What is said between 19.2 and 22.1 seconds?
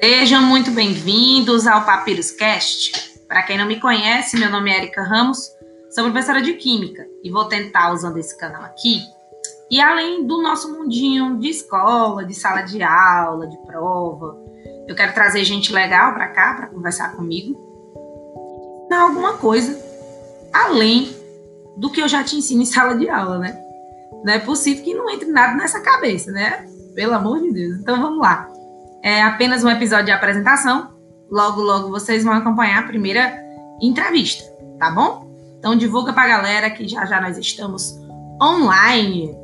coisa além do que eu